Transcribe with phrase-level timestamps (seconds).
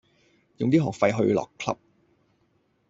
[0.57, 1.77] 用啲學費去落 Club